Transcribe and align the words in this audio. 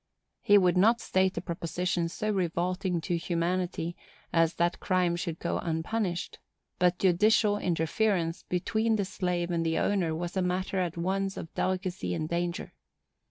He 0.41 0.57
would 0.57 0.77
not 0.77 0.99
state 0.99 1.37
a 1.37 1.41
proposition 1.41 2.09
so 2.09 2.31
revolting 2.31 3.01
to 3.01 3.17
humanity 3.17 3.95
as 4.33 4.55
that 4.55 4.79
crime 4.79 5.15
should 5.15 5.37
go 5.37 5.59
unpunished; 5.59 6.39
but 6.79 6.97
judicial 6.97 7.59
interference 7.59 8.41
between 8.41 8.95
the 8.95 9.05
slave 9.05 9.51
and 9.51 9.63
the 9.63 9.77
owner 9.77 10.15
was 10.15 10.35
a 10.35 10.41
matter 10.41 10.79
at 10.79 10.97
once 10.97 11.37
of 11.37 11.53
delicacy 11.53 12.15
and 12.15 12.27
danger. 12.27 12.73